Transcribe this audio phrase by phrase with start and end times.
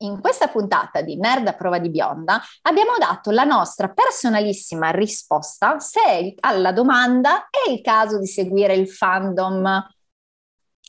[0.00, 5.80] In questa puntata di Nerd a prova di bionda abbiamo dato la nostra personalissima risposta
[5.80, 9.86] se alla domanda è il caso di seguire il fandom.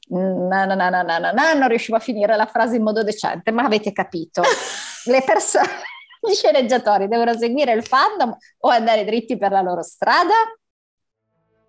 [0.10, 3.52] No, no, no, no, no, no, non riuscivo a finire la frase in modo decente,
[3.52, 4.44] ma avete capito.
[5.06, 5.82] Le persone,
[6.22, 10.34] gli sceneggiatori devono seguire il fandom o andare dritti per la loro strada?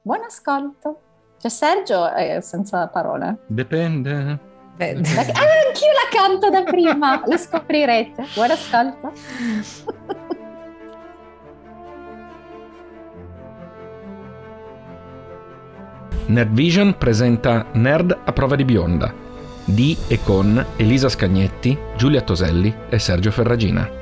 [0.02, 1.00] Buon ascolto.
[1.38, 3.44] Cioè Sergio è senza parole.
[3.46, 4.49] Dipende.
[4.80, 8.24] Ah, anch'io la canto da prima, lo scoprirete.
[8.34, 9.12] Buon ascolto.
[16.26, 19.28] Nerd Vision presenta Nerd a prova di bionda
[19.70, 23.99] di e con Elisa Scagnetti, Giulia Toselli e Sergio Ferragina.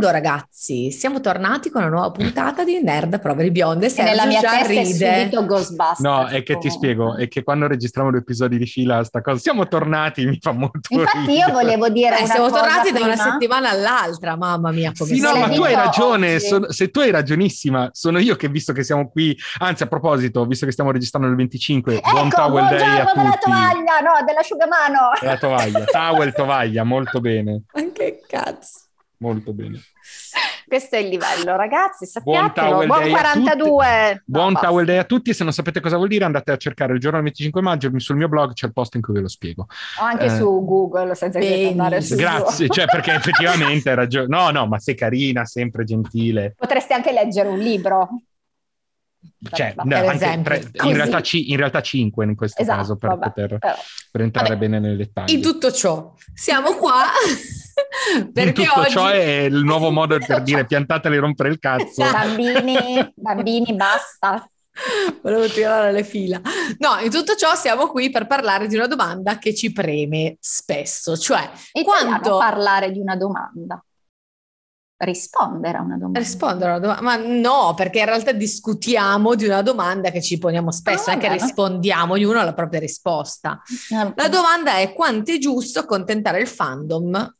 [0.00, 3.94] Quando ragazzi, siamo tornati con una nuova puntata di Nerd Prove di Bionde.
[3.94, 4.80] E nella mia testa ride.
[4.80, 5.98] è subito Ghostbusters.
[5.98, 9.38] No, è che ti spiego, è che quando registriamo due episodi di fila sta cosa,
[9.38, 11.36] siamo tornati, mi fa molto Infatti ridere.
[11.36, 14.92] io volevo dire eh, siamo tornati da una settimana all'altra, mamma mia.
[14.96, 18.48] Come sì, no, ma tu hai ragione, sono, se tu hai ragionissima, sono io che
[18.48, 22.28] visto che siamo qui, anzi a proposito, visto che stiamo registrando il 25, ecco, buon
[22.30, 23.18] towel day a tutti.
[23.18, 24.98] della tovaglia, no, dell'asciugamano.
[25.20, 27.62] Della tovaglia, towel tovaglia, molto bene.
[27.74, 28.88] Anche cazzo.
[29.20, 29.78] Molto bene.
[30.66, 32.06] Questo è il livello, ragazzi.
[32.06, 32.86] Sappiatelo.
[32.86, 34.22] Buon, buon 42.
[34.24, 35.34] Buon no, Towel Day a tutti.
[35.34, 37.90] Se non sapete cosa vuol dire, andate a cercare il giorno del 25 maggio.
[37.98, 39.66] Sul mio blog c'è il post in cui ve lo spiego.
[40.00, 42.14] O anche eh, su Google, senza che andare su.
[42.14, 44.26] Grazie, cioè perché effettivamente hai ragione.
[44.28, 46.54] No, no, ma sei carina, sempre gentile.
[46.56, 48.08] Potresti anche leggere un libro.
[49.52, 49.84] Cioè, no,
[50.42, 53.58] tre, in, realtà c- in, realtà 5 in questo esatto, caso per, vabbè, poter,
[54.10, 55.34] per entrare vabbè, bene nei dettagli.
[55.34, 57.04] In tutto ciò, siamo qua
[58.32, 58.90] perché in tutto oggi...
[58.90, 62.02] ciò è il nuovo modo per dire piantateli rompere il cazzo.
[62.02, 64.48] Bambini, bambini, basta.
[65.22, 66.40] Volevo tirare le fila.
[66.78, 71.16] No, in tutto ciò siamo qui per parlare di una domanda che ci preme spesso,
[71.16, 73.82] cioè e quanto parlare di una domanda
[75.04, 76.18] rispondere a una domanda.
[76.18, 80.38] Rispondere a una domanda, ma no, perché in realtà discutiamo di una domanda che ci
[80.38, 83.62] poniamo spesso, ah, non è che rispondiamo ognuno alla propria risposta.
[83.94, 87.34] Ah, La domanda è quanto è giusto accontentare il fandom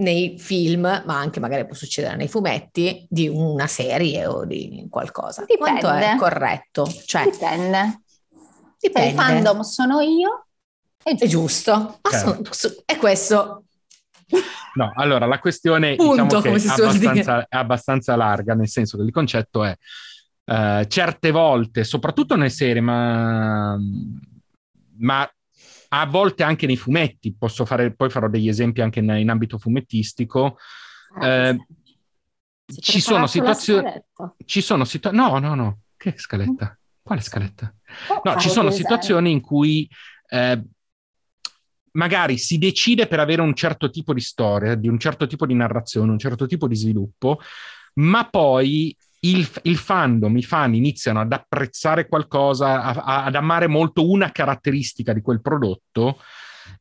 [0.00, 5.44] nei film, ma anche magari può succedere nei fumetti, di una serie o di qualcosa.
[5.46, 5.80] Dipende.
[5.80, 6.86] Quanto è corretto?
[7.06, 8.02] Cioè, Dipende.
[8.78, 9.08] Dipende.
[9.08, 10.46] Se il fandom sono io,
[11.02, 11.98] è giusto.
[12.02, 12.50] È giusto.
[12.52, 12.82] Certo.
[12.84, 13.64] È questo
[14.74, 19.10] No, allora la questione Punto, diciamo è, abbastanza, è, abbastanza, larga, nel senso che il
[19.10, 19.76] concetto è
[20.44, 23.76] uh, certe volte, soprattutto nelle serie, ma,
[24.98, 25.30] ma,
[25.92, 29.58] a volte anche nei fumetti, posso fare, poi farò degli esempi anche in, in ambito
[29.58, 30.56] fumettistico.
[31.18, 31.66] Ah, uh,
[32.78, 33.90] ci sono situazioni.
[34.44, 35.28] Ci sono situazioni.
[35.28, 35.78] No, no, no.
[35.96, 36.78] Che scaletta?
[37.02, 37.74] Quale scaletta?
[38.08, 39.88] Oh, no, ci sono situazioni in cui
[40.28, 40.62] eh,
[41.92, 45.54] magari si decide per avere un certo tipo di storia, di un certo tipo di
[45.54, 47.40] narrazione, un certo tipo di sviluppo,
[47.94, 53.66] ma poi il, il fandom, i fan iniziano ad apprezzare qualcosa, a, a, ad amare
[53.66, 56.18] molto una caratteristica di quel prodotto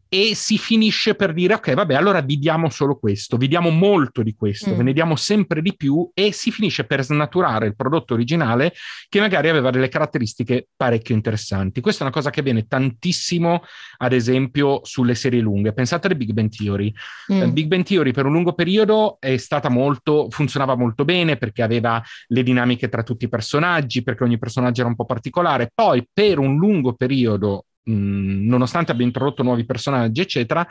[0.10, 4.24] e si finisce per dire ok vabbè allora vi diamo solo questo, vi diamo molto
[4.24, 4.78] di questo, mm.
[4.78, 8.74] ve ne diamo sempre di più e si finisce per snaturare il prodotto originale
[9.08, 11.80] che magari aveva delle caratteristiche parecchio interessanti.
[11.80, 13.64] Questa è una cosa che avviene tantissimo
[13.98, 15.74] ad esempio sulle serie lunghe.
[15.74, 16.92] Pensate alle Big Bang Theory.
[17.32, 17.52] Mm.
[17.52, 22.02] Big Bang Theory per un lungo periodo è stata molto, funzionava molto bene perché aveva
[22.28, 25.72] le dinamiche tra tutti i personaggi, perché ogni personaggio era un po' particolare.
[25.74, 30.66] Poi per un lungo periodo mh, nonostante abbia introdotto nuovi personaggi, eccetera,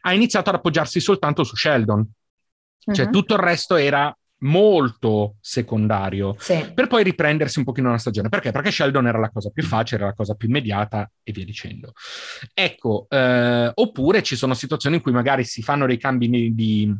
[0.00, 2.08] ha iniziato ad appoggiarsi soltanto su Sheldon.
[2.92, 3.12] Cioè, uh-huh.
[3.12, 6.72] tutto il resto era molto secondario sì.
[6.74, 8.50] per poi riprendersi un pochino una stagione perché?
[8.50, 11.92] Perché Sheldon era la cosa più facile, era la cosa più immediata e via dicendo.
[12.52, 16.92] Ecco, eh, oppure ci sono situazioni in cui magari si fanno dei cambi di,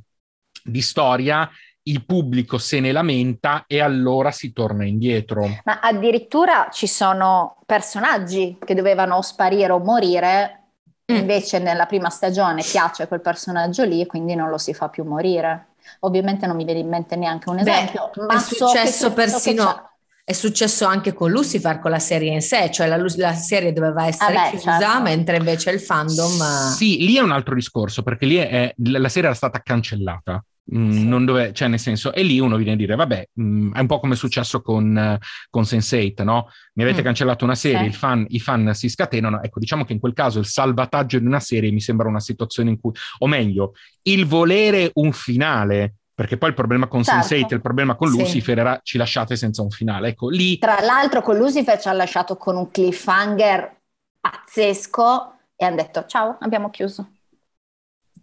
[0.62, 1.50] di storia
[1.84, 5.48] il pubblico se ne lamenta e allora si torna indietro.
[5.64, 10.62] Ma addirittura ci sono personaggi che dovevano sparire o morire,
[11.10, 11.16] mm.
[11.16, 15.04] invece nella prima stagione piace quel personaggio lì e quindi non lo si fa più
[15.04, 15.68] morire.
[16.00, 19.62] Ovviamente non mi viene in mente neanche un esempio, Beh, ma è successo so persino...
[19.62, 19.86] So
[20.24, 24.06] è successo anche con Lucifer, con la serie in sé, cioè la, la serie doveva
[24.06, 25.02] essere ah beh, chiusa, certo.
[25.02, 26.70] mentre invece il fandom...
[26.76, 30.42] Sì, lì è un altro discorso, perché lì è, la serie era stata cancellata.
[30.74, 31.04] Mm, sì.
[31.06, 33.80] non dove, cioè nel senso, e lì uno viene a dire, vabbè, mh, mm, è
[33.80, 35.18] un po' come è successo con,
[35.50, 36.48] con Sense8, no?
[36.74, 37.04] Mi avete mm.
[37.04, 37.98] cancellato una serie, sì.
[37.98, 41.40] fan, i fan si scatenano, ecco, diciamo che in quel caso il salvataggio di una
[41.40, 43.72] serie mi sembra una situazione in cui, o meglio,
[44.02, 47.34] il volere un finale perché poi il problema con certo.
[47.34, 48.60] Sense8 e il problema con Lucifer sì.
[48.60, 50.08] era ci lasciate senza un finale.
[50.08, 50.58] Ecco, lì...
[50.58, 53.80] Tra l'altro con Lucifer ci ha lasciato con un cliffhanger
[54.20, 57.08] pazzesco e hanno detto ciao, abbiamo chiuso.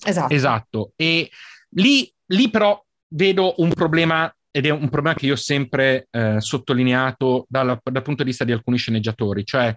[0.02, 0.34] Esatto.
[0.34, 0.92] Esatto.
[0.96, 1.30] E
[1.76, 6.42] lì, lì però vedo un problema ed è un problema che io ho sempre eh,
[6.42, 9.76] sottolineato dal, dal, punto di vista di alcuni sceneggiatori, cioè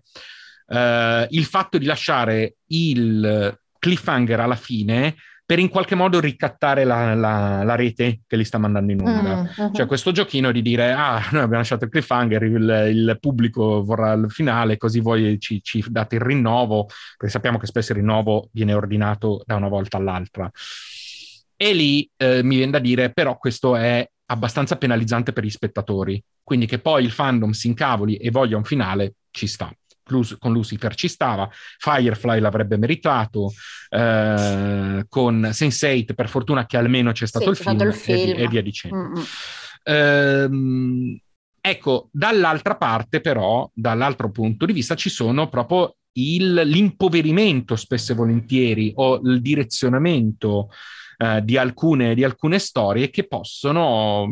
[0.69, 7.15] eh, il fatto di lasciare il cliffhanger alla fine per in qualche modo ricattare la,
[7.15, 9.53] la, la rete che li sta mandando in onda.
[9.55, 9.73] Uh-huh.
[9.73, 14.13] Cioè questo giochino di dire, ah, noi abbiamo lasciato il cliffhanger, il, il pubblico vorrà
[14.13, 16.87] il finale, così voi ci, ci, date il rinnovo,
[17.19, 20.51] perché sappiamo che spesso il rinnovo viene ordinato da una volta all'altra.
[21.63, 26.21] E lì eh, mi viene da dire, però questo è abbastanza penalizzante per gli spettatori,
[26.43, 29.73] quindi che poi il fandom si incavoli e voglia un finale, ci sta.
[30.41, 31.49] Con Lucifer ci stava,
[31.79, 33.53] Firefly l'avrebbe meritato,
[33.91, 38.43] eh, con Sense8 per fortuna che almeno c'è stato, sì, il, film, il, film, E,
[38.43, 39.23] e via dicendo.
[39.85, 41.17] Ehm,
[41.61, 48.17] ecco, dall'altra parte però, dall'altro punto di vista, ci sono proprio il, l'impoverimento spesso e
[48.17, 50.69] volentieri o il direzionamento
[51.23, 54.29] eh, di, alcune, di alcune storie che possono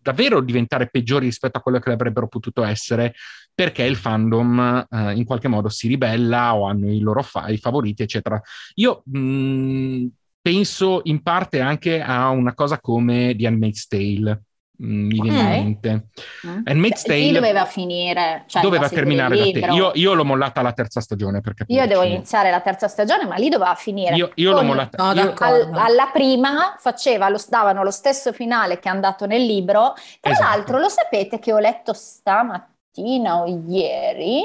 [0.00, 3.14] davvero diventare peggiori rispetto a quello che avrebbero potuto essere
[3.52, 7.56] perché il fandom eh, in qualche modo si ribella o hanno i loro fa- i
[7.56, 8.40] favoriti, eccetera.
[8.74, 10.06] Io mh,
[10.40, 14.42] penso in parte anche a una cosa come The Handmaid's Tale.
[14.82, 15.56] Mm, mi viene okay.
[15.56, 16.06] in mente.
[16.46, 16.62] Mm.
[16.64, 19.72] Handmaid's cioè, Tale doveva finire, cioè doveva terminare da te.
[19.72, 23.36] Io, io, l'ho mollata alla terza stagione perché io devo iniziare la terza stagione, ma
[23.36, 24.16] lì doveva finire.
[24.16, 25.12] Io, io l'ho mollata.
[25.12, 25.34] No, io...
[25.38, 29.94] Al, alla prima faceva, lo, davano lo stesso finale che è andato nel libro.
[30.20, 30.48] Tra esatto.
[30.48, 34.42] l'altro, lo sapete che ho letto stamattina o ieri,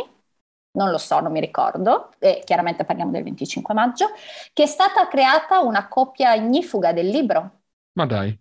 [0.73, 4.11] non lo so, non mi ricordo, e chiaramente parliamo del 25 maggio,
[4.53, 7.51] che è stata creata una coppia ignifuga del libro.
[7.93, 8.39] Ma dai.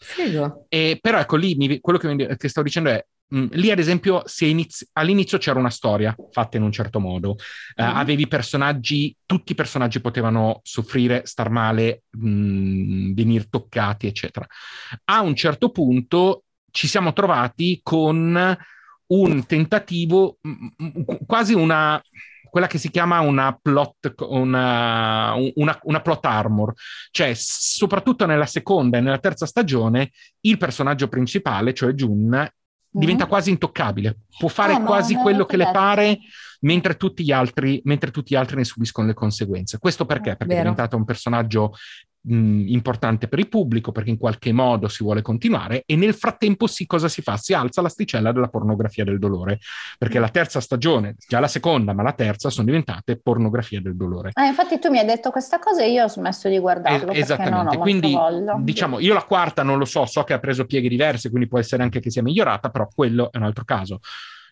[0.00, 0.66] Figo.
[0.68, 3.78] E, però ecco lì mi, quello che, mi, che stavo dicendo è mh, lì ad
[3.78, 7.96] esempio inizi- all'inizio c'era una storia fatta in un certo modo, uh, mm.
[7.96, 14.46] avevi personaggi, tutti i personaggi potevano soffrire, star male, mh, venire toccati, eccetera.
[15.04, 18.56] A un certo punto ci siamo trovati con
[19.06, 22.00] un tentativo, mh, quasi una
[22.50, 26.72] quella che si chiama una plot, una, una, una plot armor,
[27.10, 30.10] cioè soprattutto nella seconda e nella terza stagione
[30.40, 32.48] il personaggio principale, cioè Jun,
[32.90, 33.28] diventa mm.
[33.28, 36.18] quasi intoccabile, può fare eh, quasi quello che le pare
[36.60, 39.78] mentre tutti, gli altri, mentre tutti gli altri ne subiscono le conseguenze.
[39.78, 40.36] Questo perché?
[40.36, 40.58] Perché Vero.
[40.58, 41.74] è diventato un personaggio
[42.22, 46.66] mh, importante per il pubblico, perché in qualche modo si vuole continuare e nel frattempo
[46.66, 47.36] sì, cosa si fa?
[47.36, 49.58] Si alza l'asticella della pornografia del dolore,
[49.98, 54.30] perché la terza stagione, già la seconda, ma la terza sono diventate pornografia del dolore.
[54.34, 57.12] Eh, infatti tu mi hai detto questa cosa e io ho smesso di guardarlo.
[57.12, 58.16] Eh, esattamente, quindi
[58.60, 61.58] diciamo, io la quarta non lo so, so che ha preso pieghe diverse, quindi può
[61.58, 64.00] essere anche che sia migliorata, però quello è un altro caso.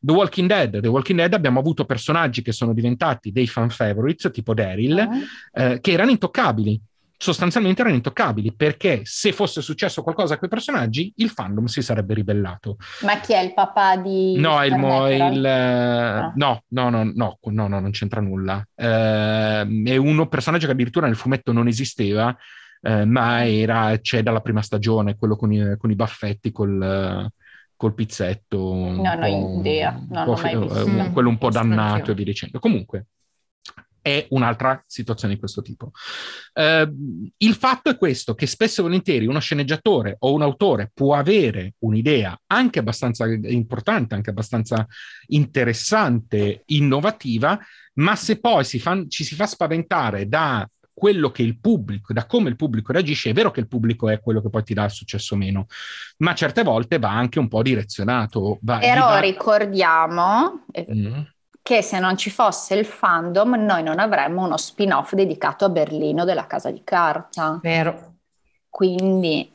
[0.00, 0.80] The Walking Dead.
[0.80, 5.62] The Walking Dead abbiamo avuto personaggi che sono diventati dei fan favorites, tipo Daryl, uh-huh.
[5.62, 6.80] eh, che erano intoccabili
[7.18, 12.14] sostanzialmente erano intoccabili perché se fosse successo qualcosa a quei personaggi il fandom si sarebbe
[12.14, 12.76] ribellato.
[13.02, 14.38] Ma chi è il papà di...
[14.38, 16.32] No, il, mo, il no.
[16.34, 16.62] no.
[16.68, 18.66] no, no, no, no, no, non c'entra nulla.
[18.74, 22.36] Eh, è un personaggio che addirittura nel fumetto non esisteva,
[22.82, 27.30] eh, ma era, c'è dalla prima stagione, quello con i, con i baffetti, col,
[27.76, 28.58] col pizzetto.
[28.58, 30.86] Non ho idea, non ho mai visto.
[30.86, 32.58] Eh, quello un po' dannato e via dicendo.
[32.58, 33.06] Comunque,
[34.06, 35.90] è un'altra situazione di questo tipo.
[36.52, 36.88] Eh,
[37.38, 41.74] il fatto è questo, che spesso e volentieri uno sceneggiatore o un autore può avere
[41.78, 44.86] un'idea anche abbastanza importante, anche abbastanza
[45.26, 47.58] interessante, innovativa,
[47.94, 52.26] ma se poi si fa, ci si fa spaventare da quello che il pubblico, da
[52.26, 54.84] come il pubblico reagisce, è vero che il pubblico è quello che poi ti dà
[54.84, 55.66] il successo o meno,
[56.18, 58.60] ma certe volte va anche un po' direzionato.
[58.62, 59.18] Va, Però va...
[59.18, 61.22] ricordiamo, mm
[61.66, 66.24] che se non ci fosse il fandom noi non avremmo uno spin-off dedicato a Berlino
[66.24, 67.58] della Casa di Carta.
[67.60, 68.18] Vero.
[68.68, 69.50] Quindi...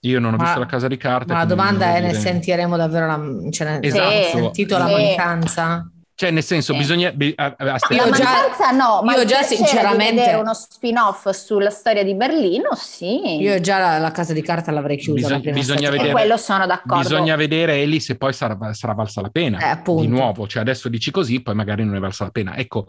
[0.00, 1.32] Io non ho ma, visto la Casa di Carta.
[1.32, 4.28] Ma la domanda è, ne sentiremo davvero la, cioè, esatto.
[4.28, 4.80] sentito sì.
[4.82, 5.90] la mancanza?
[6.16, 6.78] Cioè, nel senso, sì.
[6.78, 7.10] bisogna...
[7.10, 10.14] Bi- a, a, io già, no, ma io già sinceramente...
[10.14, 13.40] vedere uno spin-off sulla storia di Berlino, sì.
[13.40, 15.38] Io già la, la casa di carta l'avrei chiusa.
[15.38, 17.02] Bisog- bisogna vedere, e quello sono d'accordo.
[17.02, 19.72] Bisogna vedere, Eli, se poi sarà, sarà valsa la pena.
[19.72, 22.56] Eh, di nuovo, cioè adesso dici così, poi magari non è valsa la pena.
[22.56, 22.86] Ecco,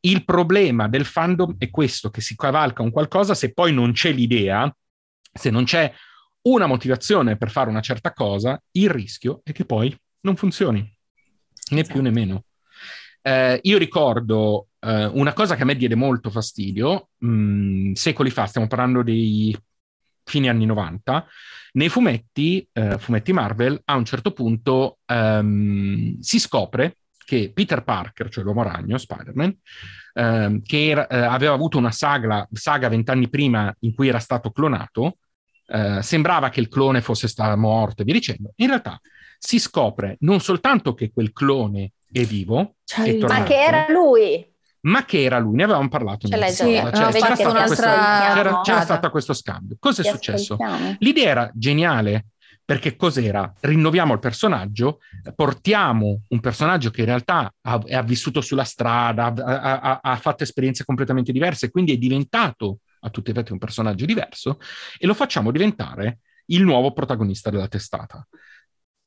[0.00, 4.12] il problema del fandom è questo, che si cavalca un qualcosa, se poi non c'è
[4.12, 4.72] l'idea,
[5.32, 5.92] se non c'è
[6.42, 11.80] una motivazione per fare una certa cosa, il rischio è che poi non funzioni, né
[11.80, 11.94] esatto.
[11.94, 12.44] più né meno.
[13.22, 18.30] Eh, io ricordo eh, una cosa che a me diede molto fastidio, mh, mm, secoli
[18.30, 19.56] fa, stiamo parlando dei
[20.24, 21.26] fine anni 90,
[21.72, 26.98] nei fumetti, eh, fumetti Marvel, a un certo punto um, si scopre
[27.28, 29.54] che Peter Parker, cioè l'uomo ragno, Spider-Man,
[30.14, 34.50] ehm, che era, eh, aveva avuto una saga, saga vent'anni prima in cui era stato
[34.50, 35.18] clonato,
[35.66, 38.52] eh, sembrava che il clone fosse stato morto e via dicendo.
[38.56, 38.98] In realtà
[39.36, 43.86] si scopre non soltanto che quel clone è vivo, cioè, è tornato, ma che era
[43.88, 44.52] lui.
[44.80, 46.28] Ma che era lui, ne avevamo parlato.
[46.28, 49.76] Cioè, c'era, stato questo, c'era, c'era stato questo scambio.
[49.78, 50.56] Cosa è successo?
[50.98, 52.26] L'idea era geniale,
[52.68, 53.50] perché cos'era?
[53.60, 55.00] Rinnoviamo il personaggio,
[55.34, 60.42] portiamo un personaggio che in realtà ha, ha vissuto sulla strada, ha, ha, ha, fatto
[60.42, 64.58] esperienze completamente diverse, quindi è diventato a tutti i effetti un personaggio diverso,
[64.98, 68.26] e lo facciamo diventare il nuovo protagonista della testata.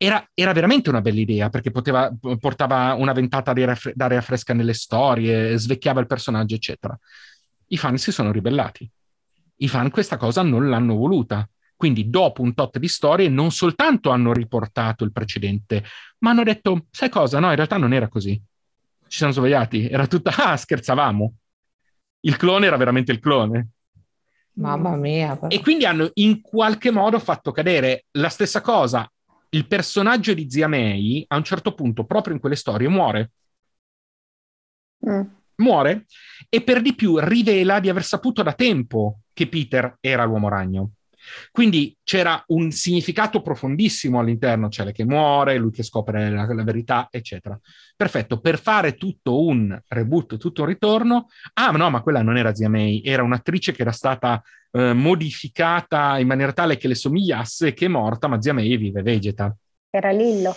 [0.03, 5.55] Era, era veramente una bella idea perché poteva, portava una ventata d'aria fresca nelle storie,
[5.57, 6.97] svecchiava il personaggio, eccetera.
[7.67, 8.89] I fan si sono ribellati.
[9.57, 11.47] I fan questa cosa non l'hanno voluta
[11.81, 15.83] quindi dopo un tot di storie non soltanto hanno riportato il precedente,
[16.19, 17.39] ma hanno detto, sai cosa?
[17.39, 18.39] No, in realtà non era così.
[19.07, 21.33] Ci siamo svegliati, era tutta, ah, scherzavamo.
[22.19, 23.69] Il clone era veramente il clone.
[24.57, 25.35] Mamma mia.
[25.35, 25.47] Però.
[25.47, 29.11] E quindi hanno in qualche modo fatto cadere la stessa cosa.
[29.53, 33.31] Il personaggio di Zia May a un certo punto, proprio in quelle storie, muore.
[35.07, 35.21] Mm.
[35.55, 36.05] Muore
[36.49, 40.91] e per di più rivela di aver saputo da tempo che Peter era l'uomo ragno.
[41.51, 46.63] Quindi c'era un significato profondissimo all'interno, c'è lei che muore, lui che scopre la, la,
[46.63, 47.59] verità, eccetera.
[47.95, 52.53] Perfetto, per fare tutto un reboot, tutto un ritorno, ah no, ma quella non era
[52.53, 57.73] Zia May, era un'attrice che era stata eh, modificata in maniera tale che le somigliasse,
[57.73, 59.55] che è morta, ma Zia May vive vegeta.
[59.89, 60.55] Era Lillo.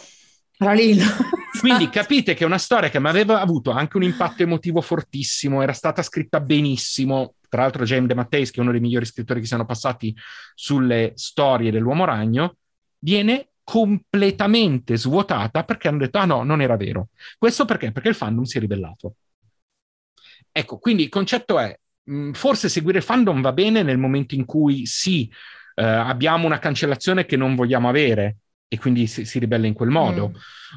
[0.57, 1.05] Era Lillo.
[1.59, 5.63] Quindi capite che è una storia che mi aveva avuto anche un impatto emotivo fortissimo,
[5.63, 9.39] era stata scritta benissimo, tra l'altro James De Matteis, che è uno dei migliori scrittori
[9.39, 10.13] che siano passati
[10.57, 12.57] sulle storie dell'uomo ragno,
[12.99, 17.11] viene completamente svuotata perché hanno detto ah no, non era vero.
[17.39, 17.93] Questo perché?
[17.93, 19.15] Perché il fandom si è ribellato.
[20.51, 24.45] Ecco, quindi il concetto è, mh, forse seguire il fandom va bene nel momento in
[24.45, 25.33] cui sì,
[25.77, 29.91] eh, abbiamo una cancellazione che non vogliamo avere, e quindi si, si, ribella in quel
[29.91, 30.31] modo.
[30.31, 30.35] Mm.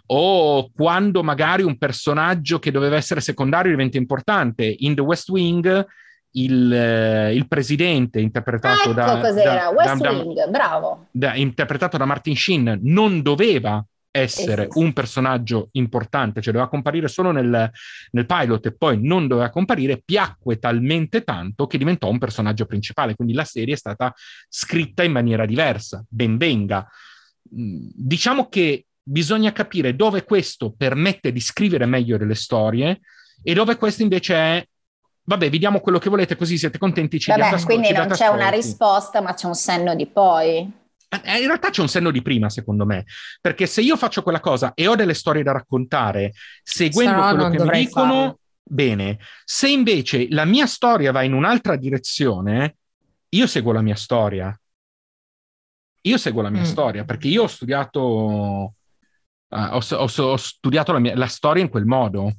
[0.08, 4.76] O quando magari un personaggio che doveva essere secondario diventa importante.
[4.78, 5.86] In The West Wing
[6.32, 11.08] il, eh, il presidente interpretato ecco da, da, West da, Wing, bravo.
[11.12, 14.80] Da, interpretato da Martin Sheen non doveva essere esatto.
[14.80, 17.70] un personaggio importante, cioè doveva comparire solo nel,
[18.12, 23.16] nel, pilot e poi non doveva comparire, piacque talmente tanto che diventò un personaggio principale,
[23.16, 24.14] quindi la serie è stata
[24.50, 26.88] scritta in maniera diversa, ben venga.
[27.56, 33.00] Mm, diciamo che bisogna capire dove questo permette di scrivere meglio delle storie
[33.42, 34.68] e dove questo invece è
[35.28, 37.20] vabbè, vi diamo quello che volete così siete contenti.
[37.20, 40.72] Ci vabbè, quindi non c'è una risposta, ma c'è un senno di poi.
[41.10, 43.06] Eh, in realtà c'è un senno di prima, secondo me,
[43.40, 47.50] perché se io faccio quella cosa e ho delle storie da raccontare, seguendo no, quello
[47.50, 48.40] che mi dicono, farlo.
[48.64, 49.20] bene.
[49.44, 52.78] Se invece la mia storia va in un'altra direzione,
[53.30, 54.58] io seguo la mia storia.
[56.02, 56.66] Io seguo la mia mm.
[56.66, 58.74] storia perché io ho studiato, uh,
[59.50, 62.32] ho, ho, ho studiato la, mia, la storia in quel modo.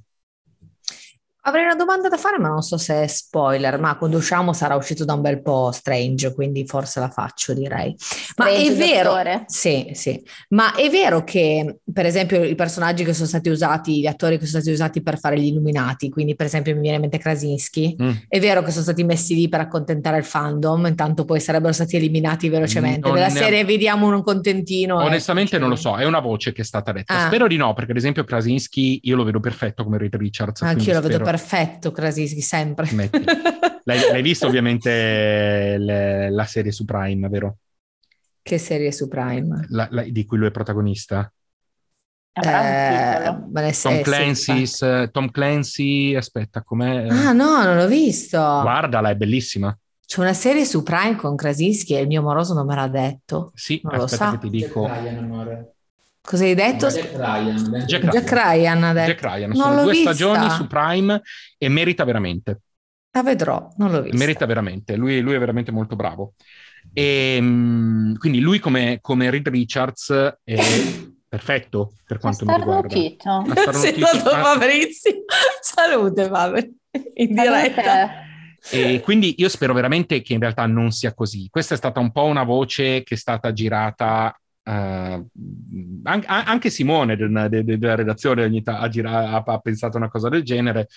[1.43, 4.75] Avrei una domanda da fare, ma non so se è spoiler, ma quando usciamo sarà
[4.75, 7.95] uscito da un bel po' Strange, quindi forse la faccio, direi.
[8.37, 9.45] Ma strange, è vero, dottore.
[9.47, 14.07] sì, sì, ma è vero che, per esempio, i personaggi che sono stati usati, gli
[14.07, 17.03] attori che sono stati usati per fare gli illuminati, quindi per esempio mi viene in
[17.03, 18.11] mente Krasinski, mm.
[18.29, 21.97] è vero che sono stati messi lì per accontentare il fandom, intanto poi sarebbero stati
[21.97, 23.07] eliminati velocemente.
[23.07, 24.97] Non Della serie vediamo un contentino.
[24.97, 27.15] Onestamente non lo so, è una voce che è stata detta.
[27.15, 27.27] Ah.
[27.29, 30.61] Spero di no, perché ad esempio Krasinski io lo vedo perfetto come Reed Richards.
[30.63, 32.89] Anch'io lo vedo perfetto perfetto Krasinski, sempre.
[33.85, 37.59] L'hai, l'hai visto ovviamente le, la serie su Prime, vero?
[38.41, 39.67] Che serie su Prime?
[39.69, 41.31] La, la, di cui lui è protagonista.
[42.33, 44.65] Eh, Tom, Clancy,
[45.11, 47.09] Tom Clancy, aspetta, com'è?
[47.09, 48.39] Ah no, non l'ho visto.
[48.39, 49.77] Guardala, è bellissima.
[50.07, 53.51] C'è una serie su Prime con Krasinski e il mio moroso non me l'ha detto.
[53.55, 54.39] Sì, non aspetta lo sa.
[54.39, 54.89] che ti dico.
[56.29, 56.89] Cosa hai detto?
[56.89, 57.85] Jack Ryan.
[57.87, 58.81] Jack, Jack Ryan.
[58.81, 59.55] Ryan Jack Ryan.
[59.55, 60.13] Sono due vista.
[60.13, 61.23] stagioni su Prime
[61.57, 62.61] e merita veramente.
[63.13, 64.19] La vedrò, non l'ho vista.
[64.19, 66.35] Merita veramente, lui, lui è veramente molto bravo.
[66.93, 70.57] E, ehm, quindi lui come, come Reed Richards è
[71.27, 72.95] perfetto per quanto mi riguarda.
[73.73, 75.25] Saluto Fabrizio.
[75.63, 76.75] Salute Fabrizio.
[77.15, 78.11] In diretta.
[78.71, 81.49] E quindi io spero veramente che in realtà non sia così.
[81.49, 85.27] Questa è stata un po' una voce che è stata girata Uh,
[86.03, 90.89] anche Simone della, della redazione ogni ta- ha, gira- ha, pensato una cosa del genere.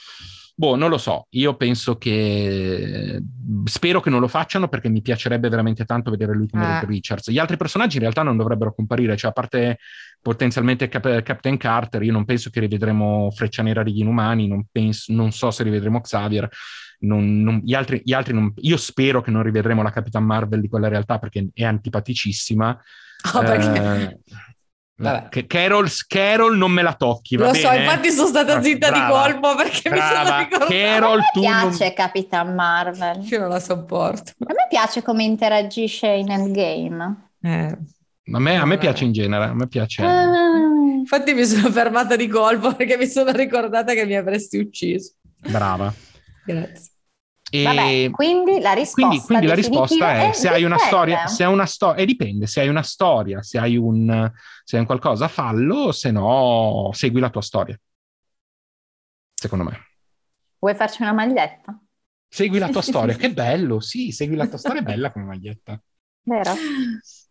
[0.53, 1.27] Boh, non lo so.
[1.31, 3.21] Io penso che.
[3.63, 6.85] Spero che non lo facciano perché mi piacerebbe veramente tanto vedere lui come eh.
[6.85, 7.31] Richards.
[7.31, 9.77] Gli altri personaggi in realtà non dovrebbero comparire, cioè a parte
[10.21, 15.13] potenzialmente Cap- Captain Carter, io non penso che rivedremo Freccia Nera degli Inumani, non, penso,
[15.13, 16.49] non so se rivedremo Xavier.
[16.99, 20.59] Non, non, gli altri, gli altri non, io spero che non rivedremo la Capitan Marvel
[20.59, 22.77] di quella realtà perché è antipaticissima.
[23.33, 23.81] Oh, perché...
[23.81, 24.19] Eh,
[25.01, 25.47] Vabbè.
[25.47, 27.35] Carol, Carol non me la tocchi.
[27.35, 27.57] Lo bene?
[27.57, 30.19] so, infatti sono stata zitta brava, di colpo perché brava.
[30.19, 30.71] mi sono ricordata.
[30.71, 31.93] Carol, a me piace non...
[31.93, 33.23] Capitan Marvel.
[33.23, 34.31] Io non la sopporto.
[34.37, 37.29] A me piace come interagisce in Endgame.
[37.41, 37.77] Eh.
[38.33, 40.03] A me, a me piace in genere, a me piace.
[40.03, 45.13] Uh, infatti mi sono fermata di colpo perché mi sono ricordata che mi avresti ucciso.
[45.49, 45.91] Brava.
[46.45, 46.90] Grazie.
[47.53, 51.27] E Vabbè, quindi la risposta, quindi, quindi la risposta è, è se hai una storia,
[51.27, 54.31] se hai una storia, e dipende, se hai una storia, se hai un,
[54.63, 57.77] se hai un qualcosa, fallo, se no segui la tua storia.
[59.33, 59.79] Secondo me.
[60.59, 61.77] Vuoi farci una maglietta?
[62.29, 65.77] Segui la tua storia, che bello, sì, segui la tua storia, è bella come maglietta.
[66.23, 66.53] Vero?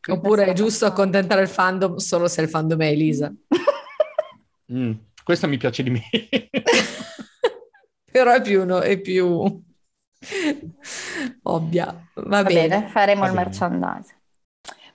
[0.06, 3.32] Oppure è giusto accontentare il fandom solo se il fandom è Elisa.
[4.70, 4.92] mm,
[5.24, 6.02] questa mi piace di me.
[8.12, 9.68] Però è più, no, è più
[11.44, 11.86] Ovvia.
[12.14, 12.68] Va, Va bene.
[12.68, 12.88] bene.
[12.88, 13.44] faremo Va il bene.
[13.44, 14.14] merchandise.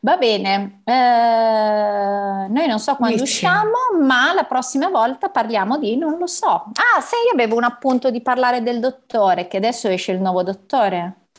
[0.01, 3.23] Va bene, eh, noi non so quando Dici.
[3.23, 3.71] usciamo,
[4.03, 6.45] ma la prossima volta parliamo di non lo so.
[6.73, 10.43] Ah, se io avevo un appunto di parlare del dottore, che adesso esce il nuovo
[10.43, 11.29] dottore.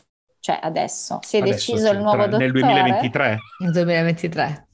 [0.40, 2.42] Cioè adesso, si è adesso, deciso il nuovo dottore.
[2.44, 3.38] Nel 2023.
[3.58, 4.65] Nel 2023.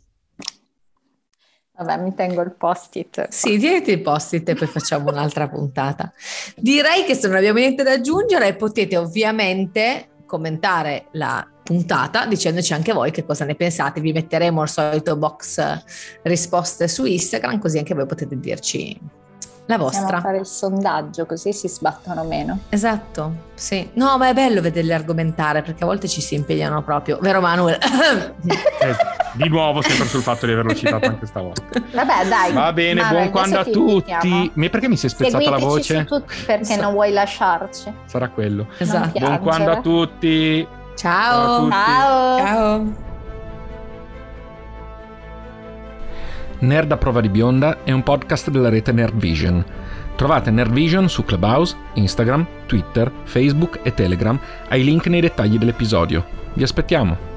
[1.77, 3.29] Vabbè, mi tengo il post-it.
[3.29, 6.13] Sì, tieniti il post-it e poi facciamo un'altra puntata.
[6.57, 12.93] Direi che se non abbiamo niente da aggiungere, potete ovviamente commentare la puntata dicendoci anche
[12.93, 14.01] voi che cosa ne pensate.
[14.01, 15.83] Vi metteremo il solito box
[16.23, 18.99] risposte su Instagram, così anche voi potete dirci
[19.67, 20.03] la vostra.
[20.03, 22.59] Possiamo fare il sondaggio così si sbattono meno.
[22.69, 23.89] Esatto, sì.
[23.95, 27.79] No, ma è bello vederli argomentare perché a volte ci si impegnano proprio, vero Manuel?
[29.33, 31.63] di nuovo sempre sul fatto di averlo citato anche stavolta.
[31.93, 32.53] Vabbè, dai.
[32.53, 34.53] Va bene, Manuel, buon quando a tutti.
[34.55, 36.07] Perché mi si è spezzata la voce?
[36.47, 36.81] perché so.
[36.81, 37.93] non vuoi lasciarci.
[38.05, 38.67] Sarà quello.
[38.79, 39.19] Esatto.
[39.19, 40.67] Buon quando a tutti.
[40.95, 41.69] Ciao.
[41.69, 41.71] Ciao.
[41.71, 42.39] Ciao.
[42.39, 43.11] Ciao.
[46.61, 49.65] Nerd a prova di bionda è un podcast della rete Nerd Vision.
[50.15, 56.25] Trovate Nerd Vision su Clubhouse, Instagram, Twitter, Facebook e Telegram ai link nei dettagli dell'episodio.
[56.55, 57.32] Vi aspettiamo!